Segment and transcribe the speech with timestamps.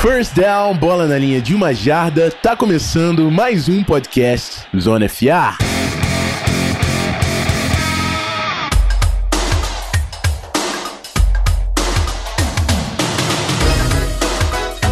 [0.00, 5.58] First down, bola na linha de uma jarda, tá começando mais um podcast Zona FA.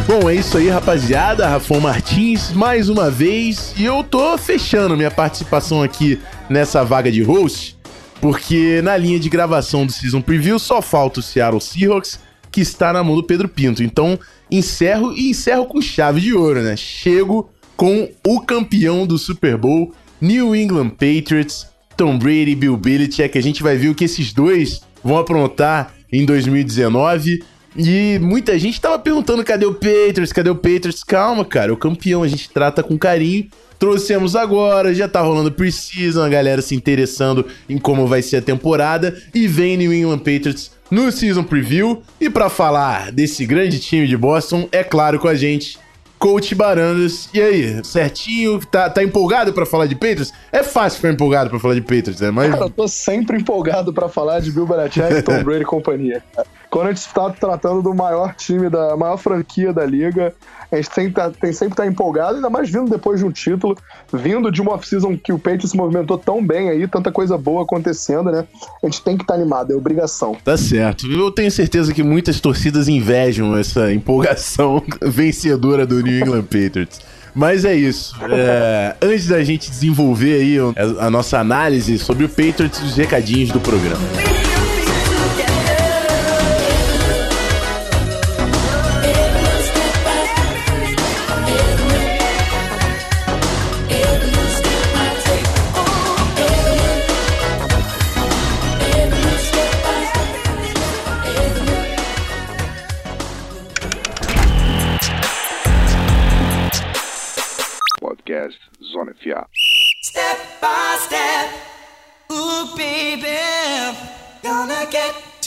[0.07, 1.48] Bom, é isso aí, rapaziada.
[1.48, 3.73] Rafão Martins, mais uma vez.
[3.79, 6.20] E eu tô fechando minha participação aqui
[6.51, 7.79] nessa vaga de host,
[8.20, 12.20] porque na linha de gravação do Season Preview só falta o Seattle Seahawks,
[12.59, 13.85] que está na mão do Pedro Pinto.
[13.85, 14.19] Então,
[14.51, 16.77] encerro e encerro com chave de ouro, né?
[16.77, 23.39] Chego com o campeão do Super Bowl, New England Patriots, Tom Brady, Bill Belichick.
[23.39, 27.45] A gente vai ver o que esses dois vão aprontar em 2019.
[27.78, 31.05] E muita gente tava perguntando cadê o Patriots, cadê o Patriots?
[31.05, 33.46] Calma, cara, o campeão a gente trata com carinho.
[33.78, 38.42] Trouxemos agora, já tá rolando Precision, a galera se interessando em como vai ser a
[38.42, 39.16] temporada.
[39.32, 42.02] E vem New England Patriots no Season Preview.
[42.20, 45.79] E para falar desse grande time de Boston, é claro com a gente,
[46.18, 47.29] Coach Barandas.
[47.32, 48.59] E aí, certinho?
[48.66, 50.32] Tá, tá empolgado para falar de Patriots?
[50.51, 52.32] É fácil ficar empolgado para falar de Patriots, né?
[52.32, 52.51] Mas...
[52.51, 56.24] Cara, eu tô sempre empolgado para falar de Bill Belichick, Tom Brady e companhia.
[56.71, 60.35] Quando a gente está tratando do maior time, da maior franquia da liga,
[60.71, 63.77] a gente tem, tá, tem sempre tá empolgado, ainda mais vindo depois de um título,
[64.12, 67.62] vindo de uma off-season que o Patriots se movimentou tão bem aí, tanta coisa boa
[67.62, 68.47] acontecendo, né?
[68.83, 70.37] A gente tem que estar tá animado, é obrigação.
[70.44, 71.10] Tá certo.
[71.10, 77.00] Eu tenho certeza que muitas torcidas invejam essa empolgação vencedora do New England Patriots.
[77.34, 78.15] Mas é isso.
[78.31, 80.56] É, antes da gente desenvolver aí
[80.99, 84.38] a nossa análise sobre o Patriots, os recadinhos do programa.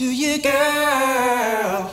[0.02, 1.92] To you, girl.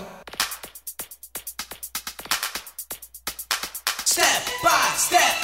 [4.06, 5.36] Step by step.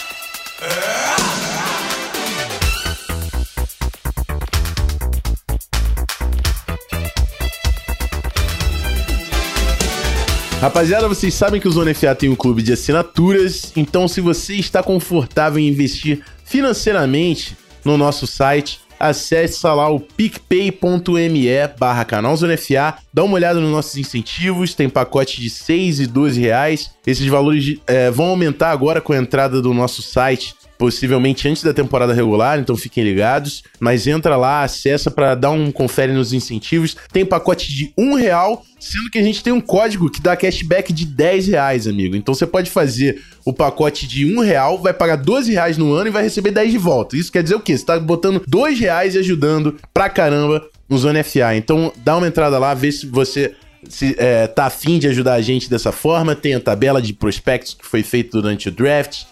[10.58, 14.54] Rapaziada, vocês sabem que o Zona FA tem um clube de assinaturas, então se você
[14.54, 21.48] está confortável em investir financeiramente no nosso site, acesse lá o picpay.me
[21.78, 26.90] barra canalzonefa, dá uma olhada nos nossos incentivos, tem pacote de 6 e 12 reais.
[27.06, 31.72] Esses valores é, vão aumentar agora com a entrada do nosso site possivelmente antes da
[31.72, 33.62] temporada regular, então fiquem ligados.
[33.78, 36.96] Mas entra lá, acessa para dar um confere nos incentivos.
[37.12, 40.92] Tem pacote de um real, sendo que a gente tem um código que dá cashback
[40.92, 42.16] de 10 reais, amigo.
[42.16, 46.08] Então você pode fazer o pacote de um real, vai pagar 12 reais no ano
[46.08, 47.16] e vai receber 10 de volta.
[47.16, 47.76] Isso quer dizer o quê?
[47.76, 51.54] Você tá botando 2 reais e ajudando pra caramba no Zona FA.
[51.56, 53.54] Então dá uma entrada lá, vê se você
[53.86, 56.34] se é, tá afim de ajudar a gente dessa forma.
[56.34, 59.24] Tem a tabela de prospectos que foi feita durante o draft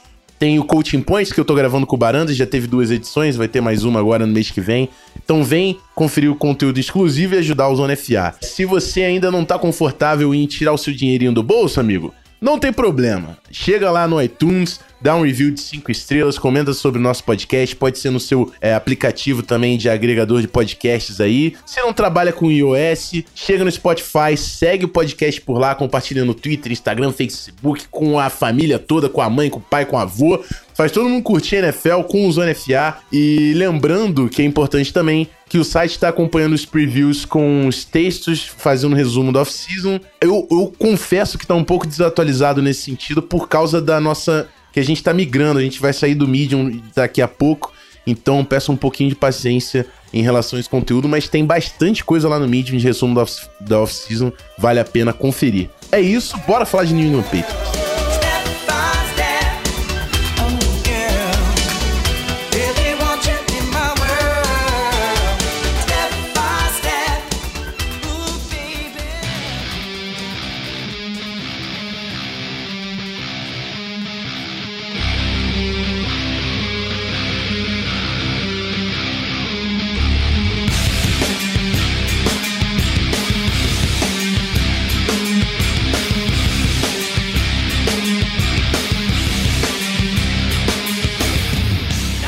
[0.42, 3.36] tem o Coaching Points, que eu tô gravando com o Barandas, já teve duas edições,
[3.36, 4.88] vai ter mais uma agora no mês que vem.
[5.24, 8.34] Então vem conferir o conteúdo exclusivo e ajudar o Zona FA.
[8.40, 12.58] Se você ainda não tá confortável em tirar o seu dinheirinho do bolso, amigo, não
[12.58, 13.38] tem problema.
[13.52, 17.76] Chega lá no iTunes, dá um review de 5 estrelas, comenta sobre o nosso podcast,
[17.76, 21.54] pode ser no seu é, aplicativo também de agregador de podcasts aí.
[21.64, 26.34] Se não trabalha com iOS, chega no Spotify, segue o podcast por lá, compartilha no
[26.34, 30.00] Twitter, Instagram, Facebook, com a família toda, com a mãe, com o pai, com o
[30.00, 30.42] avô.
[30.74, 32.98] Faz todo mundo curtir a NFL com o Zona FA.
[33.12, 37.84] E lembrando que é importante também que o site está acompanhando os previews com os
[37.84, 40.00] textos, fazendo um resumo da off-season.
[40.20, 44.80] Eu, eu confesso que está um pouco desatualizado nesse sentido por causa da nossa que
[44.80, 47.72] a gente está migrando, a gente vai sair do Medium daqui a pouco,
[48.06, 52.28] então peço um pouquinho de paciência em relação a esse conteúdo, mas tem bastante coisa
[52.28, 53.22] lá no Medium de resumo
[53.60, 55.68] da off-season, vale a pena conferir.
[55.90, 57.81] É isso, bora falar de New England Patriots.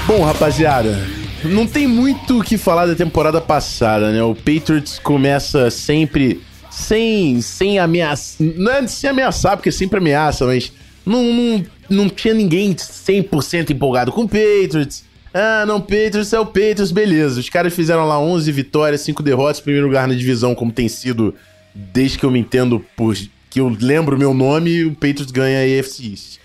[0.07, 0.99] Bom, rapaziada,
[1.45, 4.23] não tem muito o que falar da temporada passada, né?
[4.23, 8.37] O Patriots começa sempre sem, sem ameaça.
[8.39, 10.71] Não é sem ameaçar, porque sempre ameaça, mas
[11.07, 15.05] não, não, não tinha ninguém 100% empolgado com o Patriots.
[15.33, 17.41] Ah, não, Patriots é o Patriots, beleza.
[17.41, 21.35] Os caras fizeram lá 11 vitórias, 5 derrotas, primeiro lugar na divisão, como tem sido
[21.75, 23.17] desde que eu me entendo por
[23.49, 26.39] que eu lembro meu nome, o Patriots ganha a AFC East.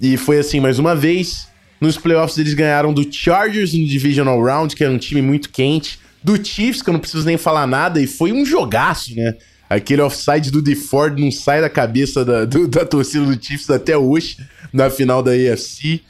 [0.00, 1.48] E foi assim mais uma vez.
[1.80, 5.98] Nos playoffs eles ganharam do Chargers no Divisional Round, que era um time muito quente.
[6.22, 9.34] Do Chiefs, que eu não preciso nem falar nada, e foi um jogaço, né?
[9.68, 13.96] Aquele offside do DeFord não sai da cabeça da, do, da torcida do Chiefs até
[13.96, 14.36] hoje,
[14.72, 16.00] na final da AFC.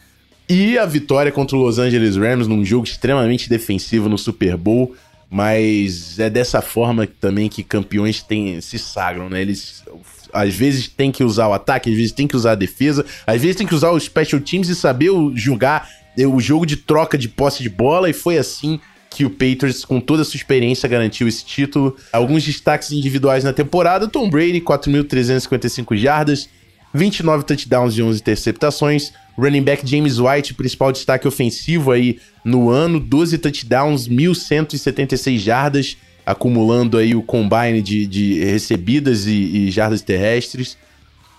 [0.49, 4.95] E a vitória contra o Los Angeles Rams num jogo extremamente defensivo no Super Bowl.
[5.29, 9.43] Mas é dessa forma também que campeões tem, se sagram, né?
[9.43, 9.85] Eles
[10.33, 13.41] às vezes tem que usar o ataque, às vezes tem que usar a defesa, às
[13.41, 15.89] vezes tem que usar os special teams e saber jogar
[16.19, 18.09] o jogo de troca de posse de bola.
[18.09, 18.81] E foi assim
[19.11, 21.97] que o Patriots, com toda a sua experiência, garantiu esse título.
[22.13, 26.49] Alguns destaques individuais na temporada: Tom Brady, 4.355 jardas,
[26.97, 29.13] 29 touchdowns e 11 interceptações.
[29.39, 36.97] Running back James White, principal destaque ofensivo aí no ano, 12 touchdowns, 1.176 jardas, acumulando
[36.97, 40.79] aí o combine de, de recebidas e, e jardas terrestres.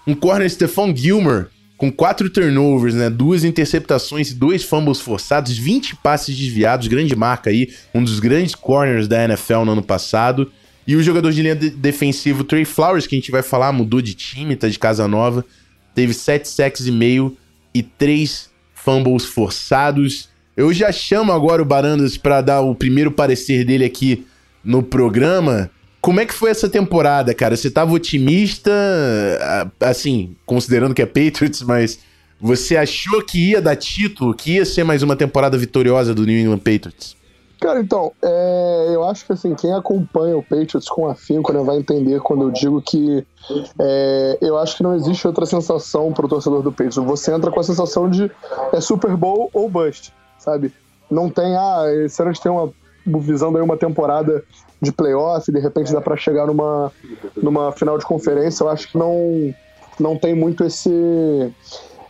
[0.05, 3.09] Um corner Stephon Gilmer, com quatro turnovers, né?
[3.09, 8.55] Duas interceptações e dois fumbles forçados, 20 passes desviados, grande marca aí, um dos grandes
[8.55, 10.51] corners da NFL no ano passado.
[10.87, 14.01] E o jogador de linha de defensivo Trey Flowers, que a gente vai falar, mudou
[14.01, 15.45] de time, tá de casa nova,
[15.93, 17.35] teve 7 sacks e meio
[17.73, 20.29] e três fumbles forçados.
[20.55, 24.25] Eu já chamo agora o Barandas para dar o primeiro parecer dele aqui
[24.63, 25.69] no programa.
[25.99, 27.57] Como é que foi essa temporada, cara?
[27.57, 28.71] Você tava otimista,
[29.81, 31.99] assim, considerando que é Patriots, mas
[32.39, 36.39] você achou que ia dar título, que ia ser mais uma temporada vitoriosa do New
[36.39, 37.17] England Patriots?
[37.59, 41.77] Cara, então, é, eu acho que assim, quem acompanha o Patriots com afinco né, vai
[41.77, 43.25] entender quando eu digo que
[43.79, 46.97] é, eu acho que não existe outra sensação pro torcedor do Patriots.
[46.97, 48.31] Você entra com a sensação de
[48.71, 50.71] é Super Bowl ou bust, sabe?
[51.09, 52.71] Não tem, ah, a gente tem uma
[53.19, 54.43] visão daí uma temporada
[54.79, 56.91] de playoff, de repente dá para chegar numa,
[57.35, 59.53] numa final de conferência, eu acho que não,
[59.99, 61.51] não tem muito esse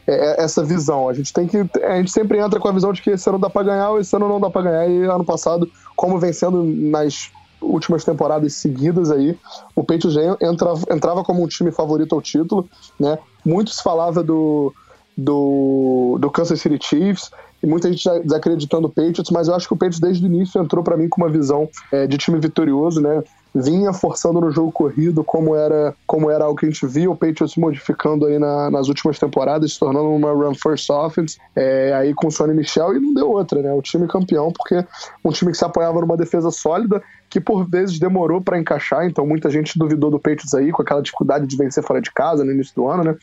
[0.08, 1.10] é, é, essa visão.
[1.10, 1.58] A gente tem que.
[1.84, 4.00] A gente sempre entra com a visão de que esse ano dá para ganhar ou
[4.00, 4.90] esse ano não dá para ganhar.
[4.90, 7.30] E ano passado, como vencendo nas
[7.62, 9.38] últimas temporadas seguidas aí,
[9.76, 12.70] o Patriots entrava, entrava como um time favorito ao título,
[13.00, 13.18] né?
[13.44, 14.74] Muito se falava do,
[15.18, 17.32] do, do Kansas City Chiefs,
[17.62, 20.62] e muita gente desacreditando o Patriots, mas eu acho que o Patriots desde o início
[20.62, 23.24] entrou para mim com uma visão é, de time vitorioso, né?
[23.60, 27.16] Vinha forçando no jogo corrido, como era, como era algo que a gente via o
[27.16, 32.14] Patriots modificando aí na, nas últimas temporadas, se tornando uma run first offense, é, aí
[32.14, 33.74] com o Sonny Michel, e não deu outra, né?
[33.74, 34.86] O time campeão, porque
[35.26, 39.26] um time que se apoiava numa defesa sólida, que por vezes demorou para encaixar, então
[39.26, 42.52] muita gente duvidou do Patriots aí, com aquela dificuldade de vencer fora de casa no
[42.52, 43.16] início do ano, né?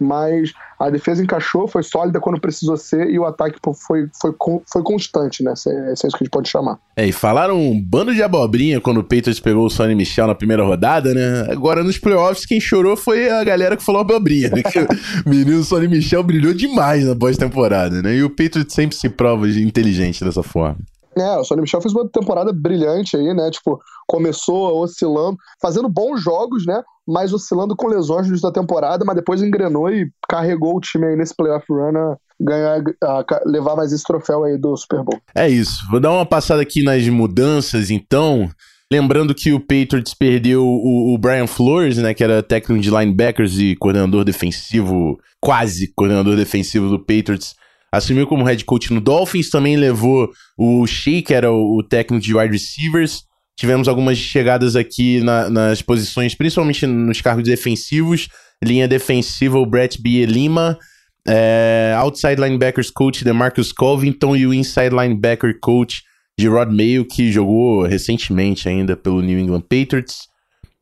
[0.00, 4.32] Mas a defesa encaixou, foi sólida quando precisou ser, e o ataque foi, foi,
[4.72, 5.52] foi constante, né?
[5.66, 6.78] É, é isso que a gente pode chamar.
[6.96, 10.36] É, e falaram um bando de abobrinha quando o Patriots pegou o Sonny Michel na
[10.36, 11.48] primeira rodada, né?
[11.50, 14.62] Agora nos playoffs, quem chorou foi a galera que falou abobrinha, né?
[14.62, 14.88] Que o
[15.28, 18.14] menino Sonny Michel brilhou demais na pós-temporada, né?
[18.14, 20.78] E o Patriots sempre se prova inteligente dessa forma.
[21.22, 23.50] É, o Sonny Michel fez uma temporada brilhante aí, né?
[23.50, 26.82] Tipo, começou oscilando, fazendo bons jogos, né?
[27.06, 31.16] Mas oscilando com lesões no da temporada, mas depois engrenou e carregou o time aí
[31.16, 35.20] nesse playoff run a ganhar, a levar mais esse troféu aí do Super Bowl.
[35.34, 35.86] É isso.
[35.90, 38.48] Vou dar uma passada aqui nas mudanças, então.
[38.90, 43.58] Lembrando que o Patriots perdeu o, o, Brian Flores, né, que era técnico de linebackers
[43.58, 47.54] e coordenador defensivo, quase coordenador defensivo do Patriots,
[47.92, 52.22] assumiu como head coach no Dolphins, também levou o Shea, que era o, o técnico
[52.22, 53.22] de wide receivers.
[53.58, 58.28] Tivemos algumas chegadas aqui na, nas posições, principalmente nos cargos defensivos.
[58.62, 60.78] Linha defensiva, o Brett Bielima.
[61.26, 64.36] É, outside linebackers coach, DeMarcus Covington.
[64.36, 66.02] E o inside linebacker coach,
[66.38, 70.28] de Rod Mayo, que jogou recentemente ainda pelo New England Patriots.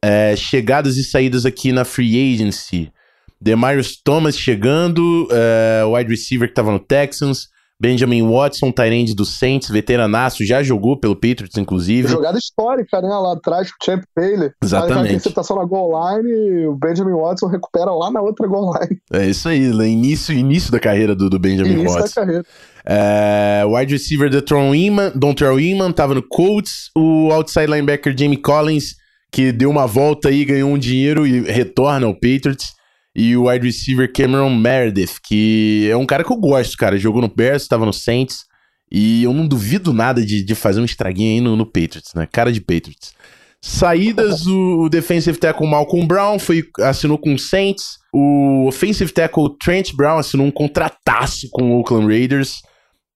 [0.05, 2.93] É, chegadas e saídas aqui na free agency.
[3.41, 7.49] Demarius Thomas chegando, uh, wide receiver que estava no Texans.
[7.79, 12.09] Benjamin Watson, Tyrande do Saints, veteranaço, já jogou pelo Patriots, inclusive.
[12.09, 13.09] Jogada histórica, né?
[13.09, 14.51] Lá atrás com o Champ Bailey.
[14.63, 14.99] Exatamente.
[14.99, 18.99] A interceptação na goal line, o Benjamin Watson recupera lá na outra goal line.
[19.13, 22.01] É isso aí, início, início da carreira do, do Benjamin início Watson.
[22.01, 22.45] Início da carreira.
[22.87, 26.91] É, wide receiver Don Inman, Dontrell Inman, tava no Colts.
[26.97, 28.95] O outside linebacker Jamie Collins,
[29.31, 32.75] que deu uma volta aí, ganhou um dinheiro e retorna ao Patriots
[33.17, 36.99] e o wide receiver Cameron Meredith, que é um cara que eu gosto, cara.
[36.99, 38.45] Jogou no Bears, estava no Saints.
[38.93, 42.29] E eu não duvido nada de, de fazer um estraguinho aí no, no, Patriots, né?
[42.31, 43.15] Cara de Patriots.
[43.63, 47.97] Saídas, o defensive tackle Malcolm Brown foi, assinou com o Saints.
[48.13, 52.61] O offensive tackle Trent Brown assinou um contrataço com o Oakland Raiders.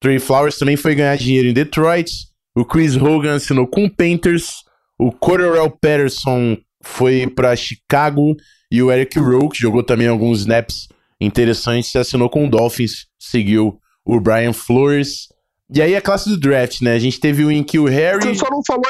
[0.00, 2.11] Trey Flowers também foi ganhar dinheiro em Detroit.
[2.57, 4.64] O Chris Hogan assinou com o Panthers.
[4.99, 8.35] O Cordell Patterson foi para Chicago.
[8.70, 10.88] E o Eric Rowe, que jogou também alguns snaps
[11.20, 13.06] interessantes, assinou com o Dolphins.
[13.18, 15.28] Seguiu o Brian Flores.
[15.72, 16.94] E aí a classe do draft, né?
[16.94, 18.22] A gente teve o Inkil Harry.
[18.22, 18.84] Você só não falou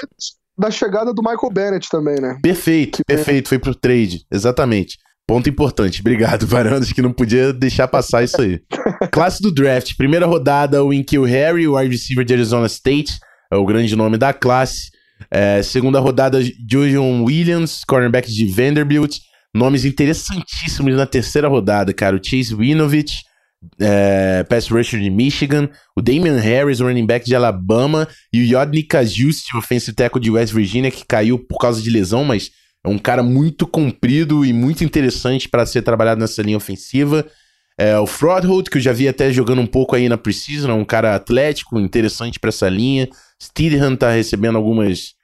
[0.58, 2.38] da chegada do Michael Bennett também, né?
[2.42, 3.48] Perfeito, perfeito.
[3.48, 4.98] Foi pro trade, exatamente.
[5.26, 6.00] Ponto importante.
[6.00, 8.60] Obrigado, Varandas, que não podia deixar passar isso aí.
[9.10, 9.96] classe do draft.
[9.96, 13.18] Primeira rodada, o Inkil Harry, o wide receiver de Arizona State.
[13.50, 14.90] É o grande nome da classe.
[15.30, 19.18] É, segunda rodada, Julian Williams, cornerback de Vanderbilt.
[19.54, 22.16] Nomes interessantíssimos na terceira rodada, cara.
[22.16, 23.22] O Chase Winovich,
[23.80, 28.82] é, pass rusher de Michigan, o Damian Harris, running back de Alabama, e o Yodny
[28.82, 32.50] Kajusti, offensive tackle de West Virginia, que caiu por causa de lesão, mas
[32.84, 37.26] é um cara muito comprido e muito interessante para ser trabalhado nessa linha ofensiva.
[37.76, 40.74] É, o Frodholt, que eu já vi até jogando um pouco aí na Precision, é
[40.74, 43.08] um cara atlético, interessante para essa linha.
[43.42, 45.14] Steedham tá recebendo algumas,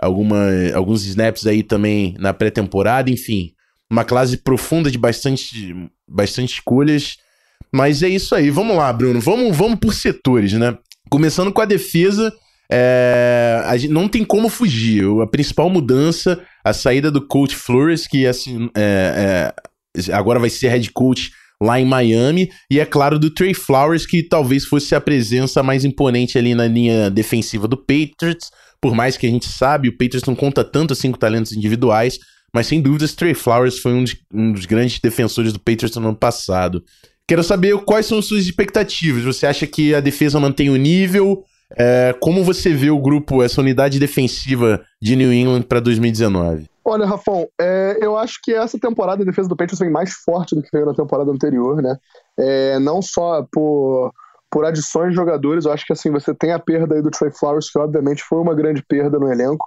[0.00, 3.52] alguma, alguns snaps aí também na pré-temporada, enfim.
[3.92, 5.76] Uma classe profunda de bastante,
[6.08, 7.18] bastante escolhas.
[7.70, 8.48] Mas é isso aí.
[8.48, 9.20] Vamos lá, Bruno.
[9.20, 10.78] Vamos, vamos por setores, né?
[11.10, 12.32] Começando com a defesa.
[12.70, 15.04] É, a gente, não tem como fugir.
[15.20, 19.52] A principal mudança, a saída do coach Flores, que assim, é,
[19.94, 21.30] é, agora vai ser head coach
[21.62, 25.84] lá em Miami, e é claro do Trey Flowers, que talvez fosse a presença mais
[25.84, 30.24] imponente ali na linha defensiva do Patriots, por mais que a gente sabe, o Patriots
[30.24, 32.18] não conta tanto assim com talentos individuais,
[32.54, 36.08] mas sem dúvidas Trey Flowers foi um dos, um dos grandes defensores do Patriots no
[36.08, 36.84] ano passado.
[37.26, 39.22] Quero saber quais são suas expectativas.
[39.24, 41.44] Você acha que a defesa mantém o nível?
[41.76, 46.66] É, como você vê o grupo, essa unidade defensiva de New England para 2019?
[46.84, 50.54] Olha, Rafão, é, eu acho que essa temporada a defesa do Patriots vem mais forte
[50.54, 51.96] do que veio na temporada anterior, né?
[52.38, 54.12] É, não só por
[54.52, 57.32] por adições de jogadores, eu acho que assim, você tem a perda aí do Trey
[57.32, 59.66] Flowers, que obviamente foi uma grande perda no elenco,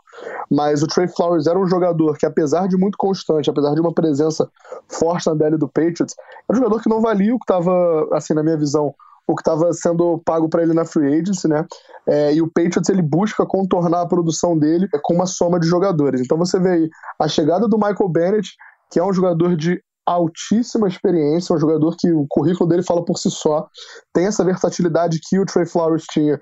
[0.50, 3.92] mas o Trey Flowers era um jogador que, apesar de muito constante, apesar de uma
[3.92, 4.48] presença
[4.88, 6.14] forte na DL do Patriots,
[6.48, 8.94] era um jogador que não valia o que estava, assim, na minha visão,
[9.26, 11.66] o que estava sendo pago para ele na free agency, né?
[12.08, 16.22] É, e o Patriots ele busca contornar a produção dele com uma soma de jogadores.
[16.22, 16.90] Então você vê aí
[17.20, 18.52] a chegada do Michael Bennett,
[18.92, 23.18] que é um jogador de altíssima experiência, um jogador que o currículo dele fala por
[23.18, 23.68] si só,
[24.14, 26.40] tem essa versatilidade que o Trey Flowers tinha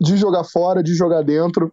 [0.00, 1.72] de jogar fora, de jogar dentro.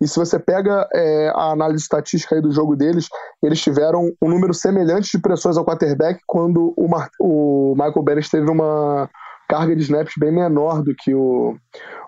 [0.00, 3.06] E se você pega é, a análise estatística do jogo deles,
[3.42, 8.30] eles tiveram um número semelhante de pressões ao quarterback quando o, Mar o Michael Bennett
[8.30, 9.08] teve uma
[9.48, 11.54] carga de snaps bem menor do que o,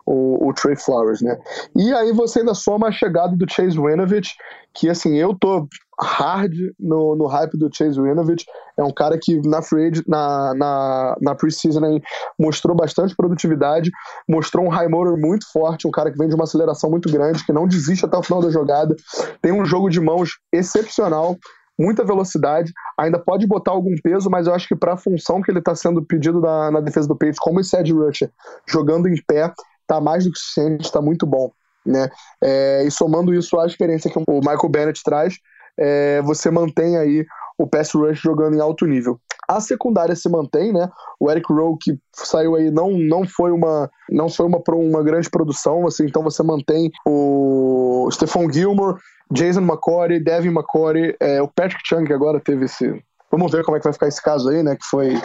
[0.06, 1.36] o, o, Trey Flowers, né?
[1.76, 4.34] E aí você ainda soma a chegada do Chase Winovich,
[4.72, 5.68] que assim, eu tô
[6.00, 8.44] hard no, no hype do Chase Winovich.
[8.76, 12.00] É um cara que na free na, na, na preseason
[12.38, 13.90] mostrou bastante produtividade,
[14.28, 17.44] mostrou um high motor muito forte, um cara que vem de uma aceleração muito grande,
[17.44, 18.94] que não desiste até o final da jogada,
[19.40, 21.36] tem um jogo de mãos excepcional,
[21.78, 25.50] muita velocidade, ainda pode botar algum peso, mas eu acho que para a função que
[25.50, 28.30] ele está sendo pedido na, na defesa do Patriots, como esse edge rusher,
[28.66, 29.52] jogando em pé,
[29.86, 31.50] tá mais do que suficiente, está muito bom.
[31.84, 32.08] Né?
[32.42, 35.34] É, e somando isso à experiência que o Michael Bennett traz,
[35.78, 37.26] é, você mantém aí
[37.58, 39.18] o pass rush jogando em alto nível.
[39.48, 40.88] A secundária se mantém, né?
[41.20, 45.28] O Eric Rowe que saiu aí não, não foi uma não foi uma, uma grande
[45.28, 48.98] produção, assim, então você mantém o Stephon Gilmore,
[49.30, 53.02] Jason McCory, Devin McCory, é, o Patrick Chung que agora teve esse
[53.36, 54.76] Vamos ver como é que vai ficar esse caso aí, né?
[54.76, 55.20] Que foi,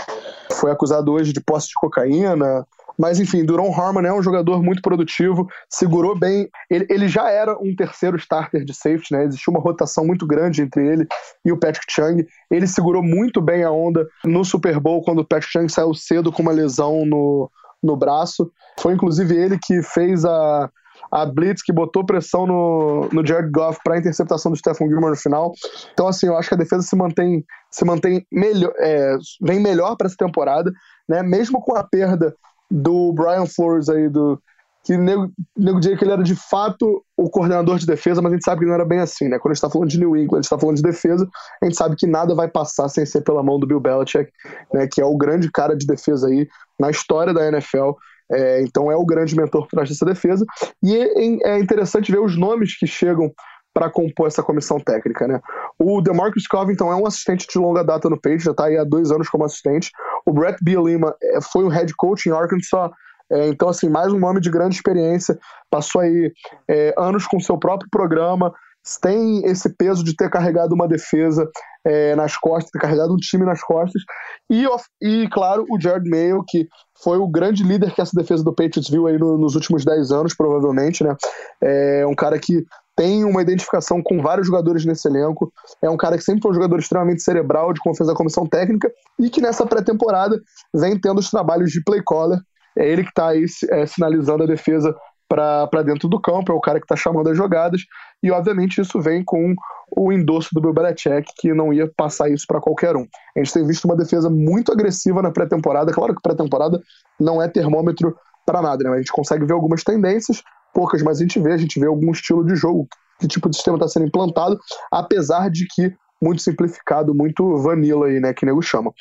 [0.54, 2.66] foi acusado hoje de posse de cocaína.
[3.00, 6.50] Mas enfim, Duron Harmon é um jogador muito produtivo, segurou bem.
[6.70, 9.24] Ele, ele já era um terceiro starter de safety, né?
[9.24, 11.08] Existia uma rotação muito grande entre ele
[11.46, 12.26] e o Patrick Chung.
[12.52, 16.30] Ele segurou muito bem a onda no Super Bowl quando o Patrick Chung saiu cedo
[16.30, 17.50] com uma lesão no,
[17.82, 18.52] no braço.
[18.78, 20.70] Foi inclusive ele que fez a,
[21.10, 25.12] a blitz que botou pressão no, no Jared Goff para a interceptação do Stephen Gilmore
[25.12, 25.54] no final.
[25.94, 29.96] Então, assim, eu acho que a defesa se mantém, se mantém melhor, é, vem melhor
[29.96, 30.70] para essa temporada,
[31.08, 31.24] né?
[31.24, 32.36] Mesmo com a perda
[32.70, 34.42] do Brian Flores aí, do
[34.84, 38.36] que nego, nego diria que ele era de fato o coordenador de defesa, mas a
[38.36, 39.38] gente sabe que não era bem assim, né?
[39.38, 41.30] Quando a gente tá falando de New England, a gente tá falando de defesa,
[41.62, 44.32] a gente sabe que nada vai passar sem ser pela mão do Bill Belichick,
[44.74, 44.88] né?
[44.92, 46.48] Que é o grande cara de defesa aí
[46.80, 47.92] na história da NFL.
[48.32, 50.46] É, então é o grande mentor por trás dessa defesa.
[50.82, 53.32] E é, é interessante ver os nomes que chegam
[53.74, 55.40] para compor essa comissão técnica, né?
[55.78, 58.84] O DeMarcus Covington é um assistente de longa data no Patriots, já está aí há
[58.84, 59.92] dois anos como assistente.
[60.26, 62.92] O Brett Bielema é, foi um head coach em Arkansas,
[63.32, 65.38] é, então assim mais um nome de grande experiência,
[65.70, 66.32] passou aí
[66.68, 68.54] é, anos com seu próprio programa,
[69.02, 71.48] tem esse peso de ter carregado uma defesa
[71.86, 74.02] é, nas costas, ter carregado um time nas costas.
[74.50, 74.66] E,
[75.02, 76.68] e, claro, o Jared Mayo, que
[77.04, 80.12] foi o grande líder que essa defesa do Patriots viu aí no, nos últimos 10
[80.12, 81.16] anos, provavelmente, né?
[81.62, 82.64] É um cara que
[83.00, 85.54] tem uma identificação com vários jogadores nesse elenco.
[85.82, 88.92] É um cara que sempre foi um jogador extremamente cerebral, de confiança da comissão técnica,
[89.18, 90.38] e que nessa pré-temporada
[90.76, 92.42] vem tendo os trabalhos de play caller.
[92.78, 94.94] É ele que está aí é, sinalizando a defesa
[95.30, 97.84] para dentro do campo, é o cara que está chamando as jogadas,
[98.22, 99.56] e obviamente isso vem com
[99.96, 103.08] o endosso do Bill Belichick, que não ia passar isso para qualquer um.
[103.34, 106.82] A gente tem visto uma defesa muito agressiva na pré-temporada, claro que pré-temporada
[107.18, 108.14] não é termômetro
[108.46, 108.96] para nada, né?
[108.96, 110.44] A gente consegue ver algumas tendências,
[110.80, 112.88] poucas, mas a gente vê, a gente vê algum estilo de jogo,
[113.20, 114.58] que tipo de sistema está sendo implantado,
[114.90, 118.94] apesar de que muito simplificado, muito vanilla aí, né, que nego chama.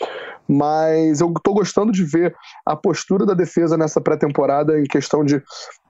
[0.48, 5.42] Mas eu tô gostando de ver a postura da defesa nessa pré-temporada em questão de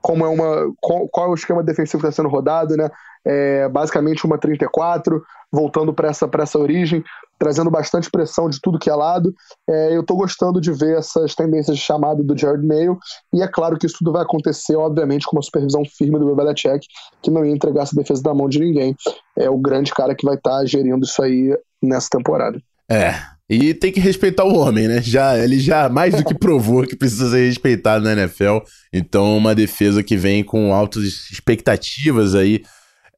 [0.02, 2.88] como é uma qual, é o esquema defensivo que está sendo rodado, né?
[3.24, 5.22] É basicamente uma 34,
[5.52, 7.04] voltando para essa, essa origem,
[7.38, 9.34] trazendo bastante pressão de tudo que é lado.
[9.68, 12.98] É, eu estou gostando de ver essas tendências de chamada do Jared Mayo,
[13.32, 16.86] e é claro que isso tudo vai acontecer, obviamente, com uma supervisão firme do Belichick,
[17.22, 18.96] que não ia entregar essa defesa da mão de ninguém.
[19.36, 22.60] É o grande cara que vai estar tá gerindo isso aí nessa temporada.
[22.90, 23.14] É,
[23.48, 25.00] e tem que respeitar o homem, né?
[25.02, 28.58] Já, ele já mais do que provou que precisa ser respeitado na NFL.
[28.92, 32.62] Então, uma defesa que vem com altas expectativas aí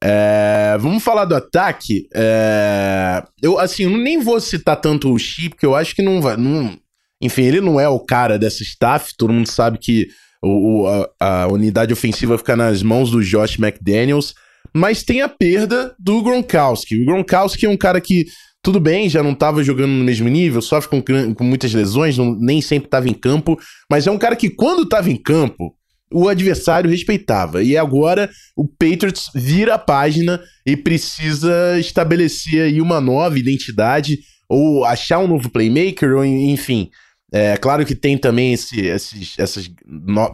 [0.02, 2.08] é, vamos falar do ataque.
[2.14, 6.22] É, eu, assim, eu nem vou citar tanto o Chip, porque eu acho que não
[6.22, 6.37] vai.
[6.37, 6.76] Não,
[7.20, 9.12] enfim, ele não é o cara dessa staff.
[9.16, 10.08] Todo mundo sabe que
[10.42, 10.87] o,
[11.20, 14.34] a, a, unidade ofensiva fica nas mãos do Josh McDaniels.
[14.72, 17.02] Mas tem a perda do Gronkowski.
[17.02, 18.26] O Gronkowski é um cara que,
[18.62, 22.34] tudo bem, já não estava jogando no mesmo nível, sofre com, com muitas lesões, não,
[22.38, 23.58] nem sempre estava em campo.
[23.90, 25.74] Mas é um cara que, quando estava em campo,
[26.12, 27.62] o adversário respeitava.
[27.62, 34.84] E agora o Patriots vira a página e precisa estabelecer aí uma nova identidade ou
[34.84, 36.90] achar um novo playmaker, ou enfim.
[37.32, 39.70] É claro que tem também esse, esses, essas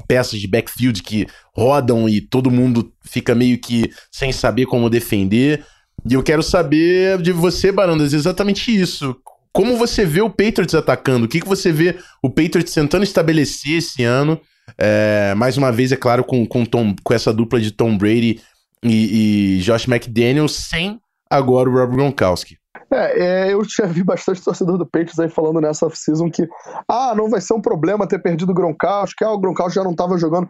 [0.09, 5.63] peças de backfield que rodam e todo mundo fica meio que sem saber como defender.
[6.09, 9.17] E eu quero saber de você, Barandas, exatamente isso.
[9.53, 11.27] Como você vê o Patriots atacando?
[11.27, 14.41] O que, que você vê o Patriots tentando estabelecer esse ano?
[14.79, 18.41] É, mais uma vez, é claro, com, com, Tom, com essa dupla de Tom Brady
[18.83, 22.57] e, e Josh McDaniels, sem agora o Rob Gronkowski.
[22.91, 26.49] É, é, eu já vi bastante torcedor do Patriots aí falando nessa off-season que
[26.89, 29.85] ah, não vai ser um problema ter perdido o Gronkowski, que ah, o Gronkowski já
[29.85, 30.49] não estava jogando.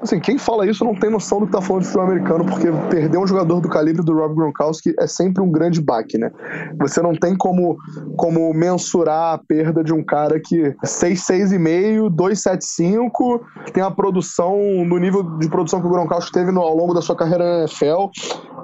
[0.00, 2.68] Assim, quem fala isso não tem noção do que tá falando de futebol americano, porque
[2.90, 6.30] perder um jogador do calibre do Rob Gronkowski é sempre um grande baque, né?
[6.78, 7.78] Você não tem como,
[8.16, 14.58] como mensurar a perda de um cara que 6, 6,5, 2,75, que tem a produção
[14.84, 17.58] no nível de produção que o Gronkowski teve no, ao longo da sua carreira na
[17.60, 18.10] NFL,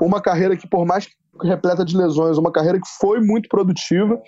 [0.01, 1.12] uma carreira que por mais que
[1.43, 4.21] repleta de lesões, uma carreira que foi muito produtiva,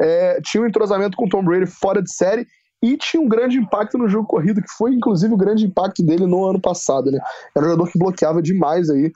[0.00, 2.46] é, tinha um entrosamento com Tom Brady fora de série
[2.82, 6.26] e tinha um grande impacto no jogo corrido, que foi inclusive o grande impacto dele
[6.26, 7.18] no ano passado, né?
[7.56, 9.10] Era um jogador que bloqueava demais aí,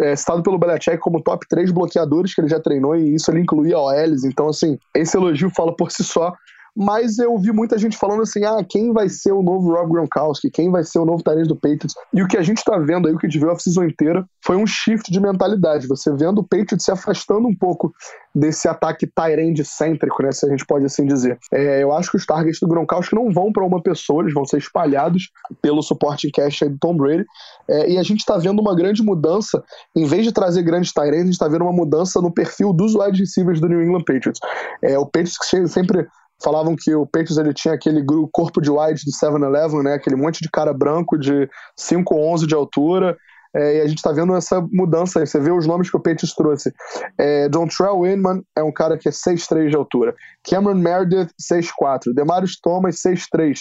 [0.00, 3.40] é, citado pelo Belichick como top 3 bloqueadores que ele já treinou, e isso ele
[3.40, 6.32] incluía OLs, então assim, esse elogio fala por si só,
[6.74, 10.50] mas eu vi muita gente falando assim: ah, quem vai ser o novo Rob Gronkowski?
[10.50, 11.94] Quem vai ser o novo talento do Patriots?
[12.12, 13.84] E o que a gente tá vendo aí, o que a gente viu a season
[13.84, 15.86] inteira, foi um shift de mentalidade.
[15.86, 17.92] Você vendo o Patriots se afastando um pouco
[18.34, 21.38] desse ataque Tyrande cêntrico, né, se a gente pode assim dizer.
[21.52, 24.46] É, eu acho que os targets do Gronkowski não vão para uma pessoa, eles vão
[24.46, 25.30] ser espalhados
[25.60, 27.26] pelo suporte em cash aí do Tom Brady.
[27.68, 29.62] É, e a gente está vendo uma grande mudança,
[29.94, 32.94] em vez de trazer grandes Tyrands, a gente está vendo uma mudança no perfil dos
[32.94, 34.40] wide receivers do New England Patriots.
[34.82, 35.36] É, o Patriots
[35.70, 36.06] sempre
[36.42, 39.94] falavam que o Patriots ele tinha aquele corpo de wide do 7-Eleven, né?
[39.94, 43.16] Aquele monte de cara branco de 5'11 de altura.
[43.54, 45.26] É, e a gente está vendo essa mudança aí.
[45.26, 46.72] Você vê os nomes que o Patriots trouxe.
[47.18, 50.14] É, Dontrell Inman é um cara que é 6'3 de altura.
[50.42, 52.14] Cameron Meredith, 6'4.
[52.14, 53.60] Demarius Thomas, 6'3.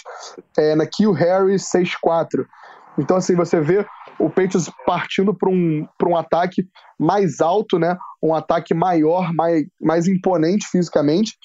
[0.57, 2.45] É, Nakil Harry, 6'4.
[2.97, 3.85] Então, assim, você vê
[4.19, 6.67] o Patriots partindo para um, um ataque
[6.99, 7.97] mais alto, né?
[8.21, 11.35] Um ataque maior, mais, mais imponente fisicamente.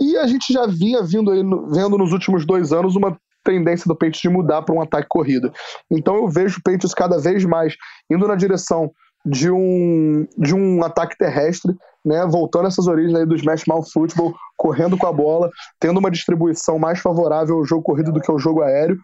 [0.00, 3.94] E a gente já vinha vindo aí, vendo nos últimos dois anos uma tendência do
[3.94, 5.52] Patriots de mudar para um ataque corrido.
[5.90, 7.76] Então eu vejo o Patriots cada vez mais
[8.10, 8.90] indo na direção
[9.24, 14.34] de um, de um ataque terrestre, né, voltando essas origens aí do Smash Mouth Football,
[14.56, 18.38] correndo com a bola, tendo uma distribuição mais favorável ao jogo corrido do que ao
[18.38, 18.96] jogo aéreo,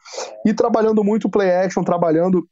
[0.47, 2.47] e trabalhando muito play action, trabalhando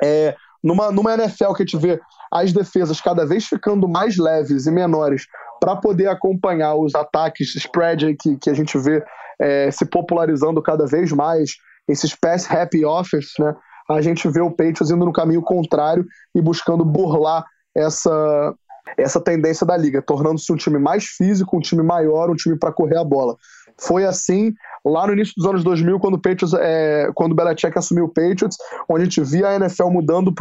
[0.00, 4.66] é, numa, numa NFL que a gente vê as defesas cada vez ficando mais leves
[4.66, 5.26] e menores
[5.62, 9.00] para poder acompanhar os ataques spread que, que a gente vê
[9.40, 11.52] é, se popularizando cada vez mais,
[11.86, 13.54] esses pass happy offers, né?
[13.88, 17.44] A gente vê o Patriots indo no caminho contrário e buscando burlar
[17.76, 18.52] essa,
[18.96, 22.72] essa tendência da liga, tornando-se um time mais físico, um time maior, um time para
[22.72, 23.36] correr a bola.
[23.78, 24.52] Foi assim
[24.84, 28.56] lá no início dos anos 2000, quando o Patriots, é, quando Belichick assumiu o Patriots,
[28.88, 30.34] onde a gente via a NFL mudando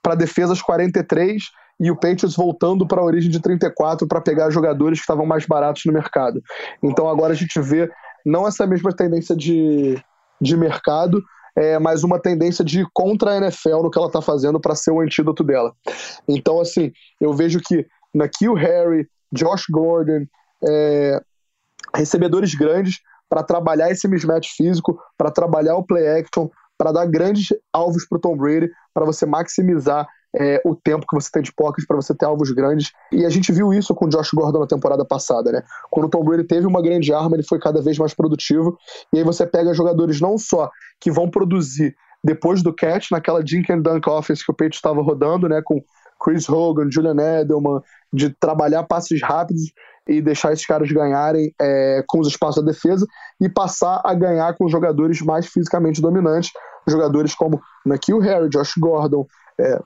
[0.00, 1.42] para defesas 43
[1.78, 5.46] e o Patriots voltando para a origem de 34 para pegar jogadores que estavam mais
[5.46, 6.42] baratos no mercado.
[6.82, 7.90] Então agora a gente vê
[8.24, 10.00] não essa mesma tendência de,
[10.40, 11.22] de mercado,
[11.56, 14.74] é, mas uma tendência de ir contra a NFL no que ela está fazendo para
[14.74, 15.72] ser o antídoto dela.
[16.26, 20.26] Então, assim, eu vejo que Nakil Harry, Josh Gordon,
[20.66, 21.20] é,
[21.94, 27.48] recebedores grandes para trabalhar esse mismatch físico, para trabalhar o play action, para dar grandes
[27.72, 31.52] alvos para o Tom Brady, para você maximizar é, o tempo que você tem de
[31.52, 32.90] pocket para você ter alvos grandes.
[33.12, 35.62] E a gente viu isso com o Josh Gordon na temporada passada, né?
[35.90, 38.76] Quando o Tom Brady teve uma grande arma, ele foi cada vez mais produtivo.
[39.12, 40.70] E aí você pega jogadores não só
[41.00, 45.02] que vão produzir depois do catch, naquela dink and dunk offense que o Peyton estava
[45.02, 45.60] rodando, né?
[45.62, 45.82] Com
[46.22, 47.80] Chris Hogan, Julian Edelman,
[48.12, 49.72] de trabalhar passes rápidos
[50.08, 53.06] e deixar esses caras ganharem é, com os espaços da defesa
[53.40, 56.50] e passar a ganhar com jogadores mais fisicamente dominantes,
[56.86, 59.26] jogadores como Nakil Harry, Josh Gordon,
[59.58, 59.78] é,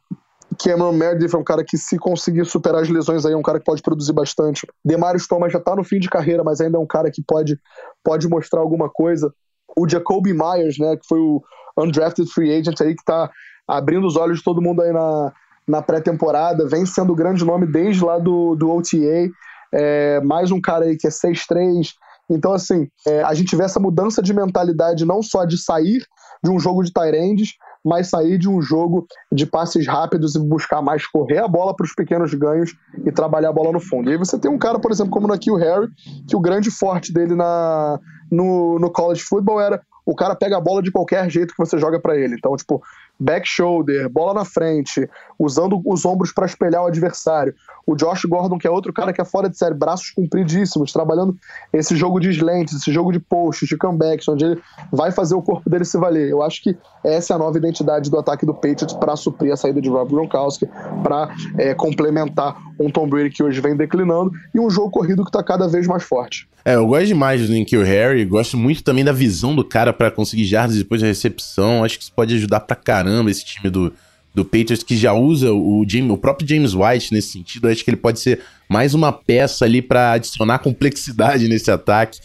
[0.56, 3.58] Cameron Meredith é um cara que, se conseguir superar as lesões aí, é um cara
[3.58, 4.66] que pode produzir bastante.
[4.84, 7.58] Demarius Thomas já tá no fim de carreira, mas ainda é um cara que pode,
[8.02, 9.32] pode mostrar alguma coisa.
[9.76, 11.42] O Jacoby Myers, né, que foi o
[11.76, 13.30] undrafted free agent aí, que tá
[13.66, 15.32] abrindo os olhos de todo mundo aí na,
[15.66, 19.30] na pré-temporada, vem sendo o grande nome desde lá do, do OTA.
[19.72, 21.92] É, mais um cara aí que é 6'3".
[22.30, 26.02] Então, assim, é, a gente vê essa mudança de mentalidade não só de sair
[26.42, 27.54] de um jogo de Tyrands,
[27.88, 31.84] mas sair de um jogo de passes rápidos e buscar mais correr a bola para
[31.84, 34.10] os pequenos ganhos e trabalhar a bola no fundo.
[34.10, 35.88] E aí você tem um cara, por exemplo, como o Harry,
[36.28, 37.98] que o grande forte dele na,
[38.30, 41.76] no, no college football era o cara pega a bola de qualquer jeito que você
[41.76, 42.34] joga para ele.
[42.34, 42.82] Então, tipo,
[43.18, 47.54] back shoulder, bola na frente, usando os ombros para espelhar o adversário.
[47.86, 51.36] O Josh Gordon, que é outro cara que é fora de série, braços compridíssimos, trabalhando
[51.72, 55.42] esse jogo de slants, esse jogo de posts, de comebacks, onde ele vai fazer o
[55.42, 56.28] corpo dele se valer.
[56.28, 59.56] Eu acho que essa é a nova identidade do ataque do Patriots para suprir a
[59.56, 60.68] saída de Rob Gronkowski,
[61.02, 65.30] para é, complementar um Tom Brady que hoje vem declinando e um jogo corrido que
[65.30, 66.48] está cada vez mais forte.
[66.64, 70.10] É, eu gosto demais do Nikhil Harry, gosto muito também da visão do cara para
[70.10, 71.82] conseguir jardas depois da recepção.
[71.82, 73.92] Acho que isso pode ajudar pra caramba esse time do,
[74.34, 77.68] do Patriots, que já usa o, James, o próprio James White nesse sentido.
[77.68, 82.20] Acho que ele pode ser mais uma peça ali para adicionar complexidade nesse ataque.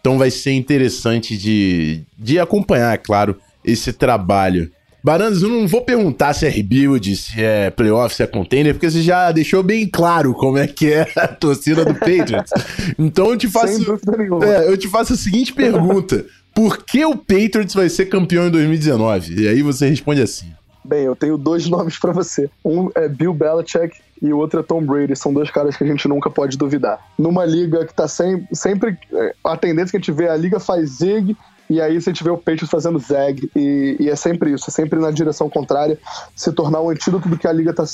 [0.00, 4.70] Então vai ser interessante de, de acompanhar, é claro, esse trabalho.
[5.02, 8.90] Barandas, eu não vou perguntar se é rebuild, se é playoff, se é contender, porque
[8.90, 12.52] você já deixou bem claro como é que é a torcida do Patriots.
[12.98, 13.98] Então eu te faço.
[14.42, 18.50] É, eu te faço a seguinte pergunta: Por que o Patriots vai ser campeão em
[18.50, 19.42] 2019?
[19.42, 20.52] E aí você responde assim.
[20.84, 22.50] Bem, eu tenho dois nomes para você.
[22.64, 25.14] Um é Bill Belichick e o outro é Tom Brady.
[25.14, 26.98] São dois caras que a gente nunca pode duvidar.
[27.16, 28.98] Numa liga que tá sem, sempre.
[29.12, 31.36] É, a tendência que a gente vê, a liga faz zig
[31.68, 34.98] e aí você vê o Patriots fazendo zag, e, e, é sempre isso, é sempre
[34.98, 35.98] na direção contrária,
[36.34, 37.84] se tornar um antídoto do que a liga está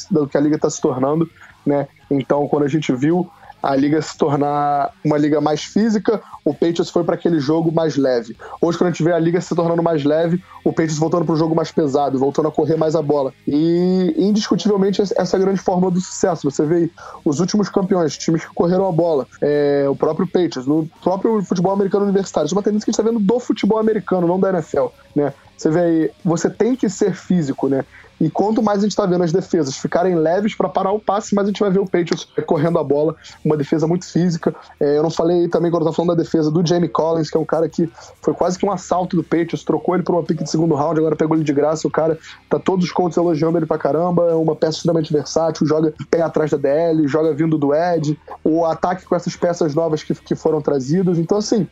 [0.60, 1.28] tá se tornando,
[1.66, 1.88] né?
[2.10, 3.28] Então, quando a gente viu
[3.64, 7.96] a liga se tornar uma liga mais física, o Patriots foi para aquele jogo mais
[7.96, 8.36] leve.
[8.60, 11.32] Hoje, quando a gente vê a liga se tornando mais leve, o Patriots voltando para
[11.32, 13.32] o jogo mais pesado, voltando a correr mais a bola.
[13.48, 16.50] E, indiscutivelmente, essa é a grande fórmula do sucesso.
[16.50, 16.90] Você vê
[17.24, 21.72] os últimos campeões, times que correram a bola, é, o próprio Patriots, no próprio futebol
[21.72, 22.44] americano universitário.
[22.44, 24.88] Isso é uma tendência que a gente está vendo do futebol americano, não da NFL,
[25.16, 25.32] né?
[25.56, 27.84] Você vê aí, você tem que ser físico, né?
[28.24, 31.34] E quanto mais a gente está vendo as defesas ficarem leves para parar o passe,
[31.34, 34.54] mais a gente vai ver o Patriots correndo a bola, uma defesa muito física.
[34.80, 37.36] É, eu não falei também quando eu estava falando da defesa do Jamie Collins, que
[37.36, 37.86] é um cara que
[38.22, 40.98] foi quase que um assalto do Patriots, trocou ele por uma pique de segundo round,
[40.98, 41.86] agora pegou ele de graça.
[41.86, 45.66] O cara tá todos os contos elogiando ele pra caramba, é uma peça extremamente versátil,
[45.66, 50.02] joga pé atrás da DL, joga vindo do Ed, o ataque com essas peças novas
[50.02, 51.18] que, que foram trazidas.
[51.18, 51.68] Então, assim,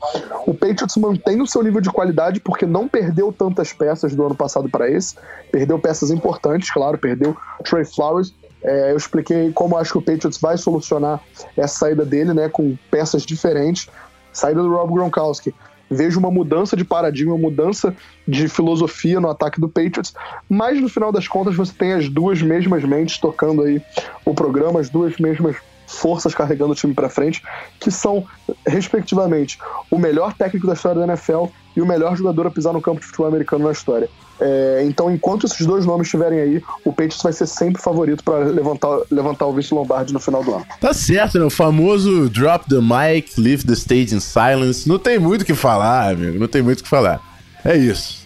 [0.46, 4.34] o Patriots mantém o seu nível de qualidade porque não perdeu tantas peças do ano
[4.34, 5.14] passado para esse,
[5.50, 8.35] perdeu peças importantes importantes, claro, perdeu Trey Flowers.
[8.64, 11.20] É, eu expliquei como acho que o Patriots vai solucionar
[11.57, 13.88] essa saída dele, né, com peças diferentes.
[14.33, 15.55] Saída do Rob Gronkowski.
[15.90, 17.94] Vejo uma mudança de paradigma, uma mudança
[18.26, 20.14] de filosofia no ataque do Patriots,
[20.48, 23.83] mas no final das contas você tem as duas mesmas mentes tocando aí
[24.24, 25.57] o programa, as duas mesmas
[25.92, 27.42] forças carregando o time para frente,
[27.81, 28.24] que são,
[28.66, 29.59] respectivamente,
[29.90, 33.00] o melhor técnico da história da NFL e o melhor jogador a pisar no campo
[33.00, 34.09] de futebol americano na história.
[34.40, 38.38] É, então, enquanto esses dois nomes estiverem aí, o Patriots vai ser sempre favorito para
[38.38, 40.66] levantar, levantar o Vince Lombardi no final do ano.
[40.81, 41.44] Tá certo, né?
[41.44, 44.88] O famoso drop the mic, leave the stage in silence.
[44.88, 46.38] Não tem muito o que falar, amigo.
[46.38, 47.20] Não tem muito o que falar.
[47.64, 48.21] É isso.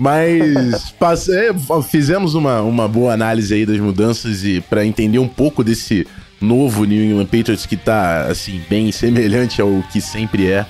[0.00, 1.30] Mas passe...
[1.30, 1.52] É,
[1.86, 6.06] fizemos uma, uma boa análise aí das mudanças e para entender um pouco desse
[6.40, 10.64] novo New England Patriots que tá assim bem semelhante ao que sempre é.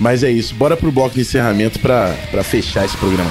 [0.00, 3.30] Mas é isso, bora pro bloco de encerramento para fechar esse programa.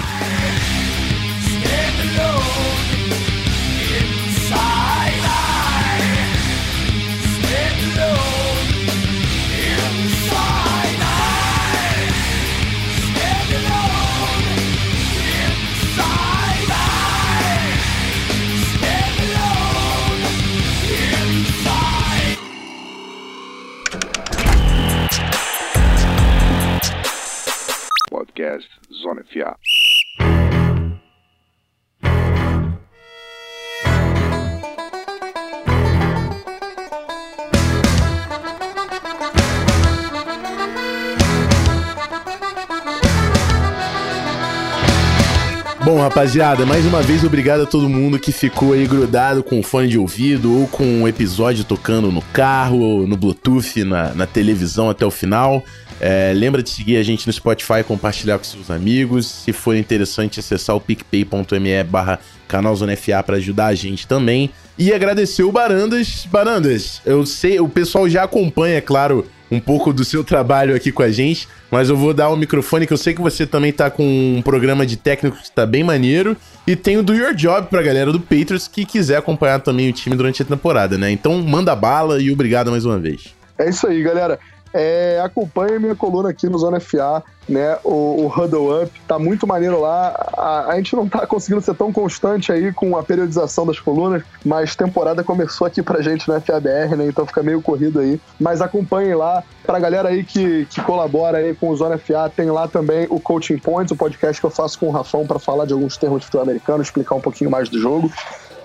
[46.22, 49.98] Rapaziada, mais uma vez obrigado a todo mundo que ficou aí grudado com fone de
[49.98, 54.88] ouvido ou com o um episódio tocando no carro, ou no Bluetooth, na, na televisão
[54.88, 55.64] até o final.
[56.00, 59.26] É, lembra de seguir a gente no Spotify, compartilhar com seus amigos.
[59.26, 64.52] Se for interessante, acessar o picpay.me barra canal Zona FA para ajudar a gente também.
[64.78, 66.28] E agradecer o Barandas.
[66.32, 70.92] Barandas, eu sei, o pessoal já acompanha, é claro, um pouco do seu trabalho aqui
[70.92, 73.74] com a gente, mas eu vou dar o microfone, que eu sei que você também
[73.74, 74.04] tá com
[74.38, 77.82] um programa de técnico que tá bem maneiro, e tem o Do Your Job pra
[77.82, 81.12] galera do Patriots que quiser acompanhar também o time durante a temporada, né?
[81.12, 83.36] Então manda bala e obrigado mais uma vez.
[83.58, 84.40] É isso aí, galera.
[84.74, 87.78] É, acompanhe minha coluna aqui no Zona FA, né?
[87.84, 90.16] O, o Huddle Up tá muito maneiro lá.
[90.38, 94.24] A, a, gente não tá conseguindo ser tão constante aí com a periodização das colunas,
[94.46, 97.08] mas temporada começou aqui pra gente no FABR, né?
[97.08, 98.20] Então fica meio corrido aí.
[98.40, 99.44] Mas acompanhem lá.
[99.64, 103.20] Pra galera aí que, que colabora aí com o Zona FA, tem lá também o
[103.20, 106.22] Coaching Points, o podcast que eu faço com o Rafão para falar de alguns termos
[106.22, 108.12] de futebol americano, explicar um pouquinho mais do jogo.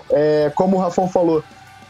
[0.09, 1.43] É, como o Rafão falou,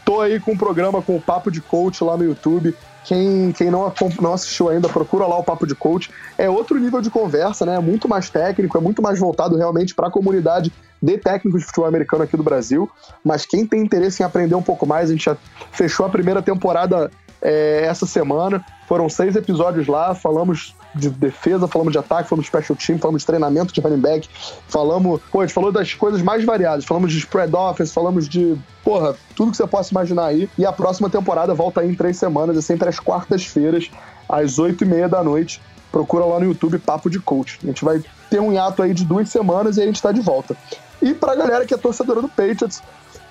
[0.08, 2.74] tô aí com um programa com o Papo de Coach lá no YouTube.
[3.04, 3.92] Quem, quem não,
[4.22, 6.10] não assistiu ainda, procura lá o Papo de Coach.
[6.38, 7.76] É outro nível de conversa, né?
[7.76, 11.66] É muito mais técnico, é muito mais voltado realmente para a comunidade de técnicos de
[11.66, 12.90] futebol americano aqui do Brasil.
[13.22, 15.36] Mas quem tem interesse em aprender um pouco mais, a gente já
[15.72, 17.10] fechou a primeira temporada
[17.42, 18.64] é, essa semana.
[18.86, 23.22] Foram seis episódios lá, falamos de defesa, falamos de ataque, falamos de special team, falamos
[23.22, 24.28] de treinamento de running back,
[24.68, 28.56] falamos, pô, a gente falou das coisas mais variadas, falamos de spread offense, falamos de,
[28.82, 30.48] porra, tudo que você possa imaginar aí.
[30.58, 33.90] E a próxima temporada volta aí em três semanas, é sempre às quartas-feiras,
[34.28, 35.60] às oito e meia da noite.
[35.90, 37.58] Procura lá no YouTube Papo de Coach.
[37.62, 40.20] A gente vai ter um hiato aí de duas semanas e a gente tá de
[40.20, 40.54] volta.
[41.00, 42.82] E pra galera que é torcedora do Patriots,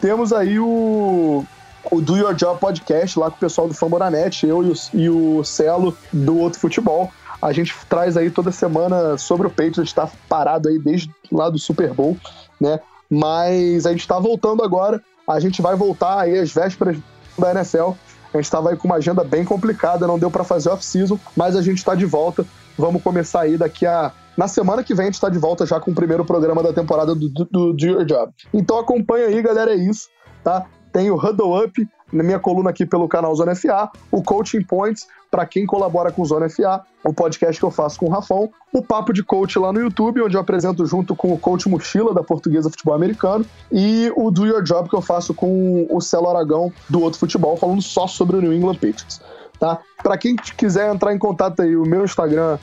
[0.02, 1.46] temos aí o
[1.92, 5.10] o Do Your Job Podcast lá com o pessoal do Famboranet, eu e o, e
[5.10, 7.12] o Celo do Outro Futebol.
[7.42, 11.60] A gente traz aí toda semana sobre o Patriots, está parado aí desde lá do
[11.60, 12.18] Super Bowl,
[12.60, 12.80] né?
[13.10, 16.98] Mas a gente está voltando agora, a gente vai voltar aí às vésperas
[17.38, 17.92] da NFL.
[18.34, 21.56] A gente estava aí com uma agenda bem complicada, não deu para fazer off-season, mas
[21.56, 22.46] a gente está de volta.
[22.78, 24.12] Vamos começar aí daqui a.
[24.36, 26.74] Na semana que vem a gente está de volta já com o primeiro programa da
[26.74, 28.32] temporada do, do, do Your Job.
[28.54, 30.10] Então acompanha aí, galera, é isso,
[30.44, 30.66] tá?
[30.92, 35.08] Tem o Huddle Up na minha coluna aqui pelo canal Zona FA, o Coaching Points,
[35.30, 38.82] para quem colabora com Zona FA, o podcast que eu faço com o Rafão, o
[38.82, 42.24] Papo de Coach lá no YouTube, onde eu apresento junto com o Coach Mochila, da
[42.24, 46.72] Portuguesa Futebol Americano, e o Do Your Job, que eu faço com o Celo Aragão,
[46.90, 49.22] do Outro Futebol, falando só sobre o New England Patriots.
[49.60, 49.80] Tá?
[50.02, 52.58] Para quem quiser entrar em contato aí, o meu Instagram,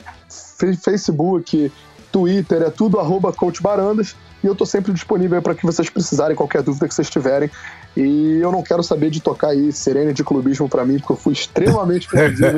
[0.81, 1.71] Facebook,
[2.11, 4.15] Twitter, é tudo arroba Coach Barandas.
[4.41, 7.49] E eu tô sempre disponível para que vocês precisarem, qualquer dúvida que vocês tiverem.
[7.95, 11.17] E eu não quero saber de tocar aí Serene de clubismo para mim, porque eu
[11.17, 12.57] fui extremamente perdido.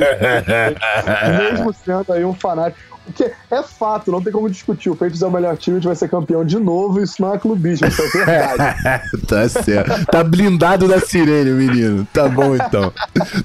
[1.38, 2.97] mesmo sendo aí um fanático.
[3.08, 4.90] Porque é fato, não tem como discutir.
[4.90, 7.00] O Patriots é o melhor time, a gente vai ser campeão de novo.
[7.00, 9.16] Isso não é clubismo, isso é verdade.
[9.26, 10.06] tá certo.
[10.06, 12.06] Tá blindado da sirene, menino.
[12.12, 12.92] Tá bom então.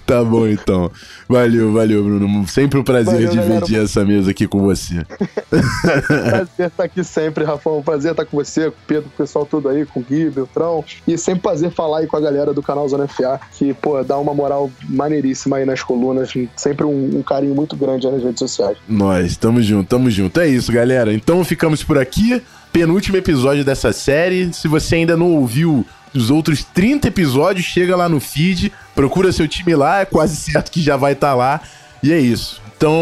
[0.06, 0.92] Tá bom então.
[1.28, 2.48] Valeu, valeu, Bruno.
[2.48, 3.84] Sempre um prazer valeu, dividir galera.
[3.84, 5.06] essa mesa aqui com você.
[5.50, 7.82] prazer estar aqui sempre, Rafão.
[7.82, 10.30] Prazer estar com você, com o Pedro, com o pessoal todo aí, com o Gui,
[10.30, 10.84] Beltrão.
[11.08, 14.18] E sempre prazer falar aí com a galera do canal Zona FA, que, pô, dá
[14.18, 16.34] uma moral maneiríssima aí nas colunas.
[16.56, 18.78] Sempre um, um carinho muito grande nas redes sociais.
[18.88, 20.40] Nós, estamos Tamo junto, tamo junto.
[20.40, 21.14] É isso, galera.
[21.14, 22.42] Então ficamos por aqui.
[22.72, 24.52] Penúltimo episódio dessa série.
[24.52, 29.48] Se você ainda não ouviu os outros 30 episódios, chega lá no feed, procura seu
[29.48, 31.62] time lá, é quase certo que já vai estar tá lá.
[32.02, 32.60] E é isso.
[32.76, 32.98] Então,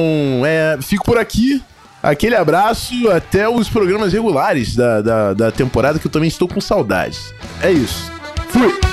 [0.46, 1.64] é, fico por aqui.
[2.04, 6.60] Aquele abraço, até os programas regulares da, da, da temporada, que eu também estou com
[6.60, 7.34] saudades.
[7.62, 8.12] É isso.
[8.50, 8.91] Fui!